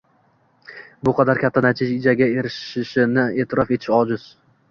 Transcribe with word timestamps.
bu 1.09 1.13
qadar 1.19 1.41
katta 1.43 1.63
natijaga 1.65 2.29
erishishini 2.39 3.27
e’tirof 3.43 3.77
etish 3.77 3.93
joiz. 3.93 4.27